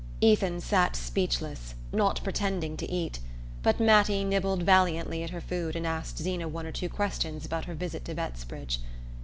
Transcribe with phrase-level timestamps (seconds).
[0.19, 3.19] Ethan sat speechless, not pretending to eat,
[3.61, 7.65] but Mattie nibbled valiantly at her food and asked Zeena one or two questions about
[7.65, 8.79] her visit to Bettsbridge.